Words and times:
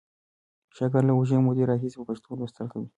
شاګرد 0.75 1.05
له 1.07 1.13
اوږدې 1.15 1.37
مودې 1.45 1.63
راهیسې 1.69 1.97
په 1.99 2.05
پښتو 2.09 2.37
لوستل 2.39 2.67
کوي. 2.73 2.87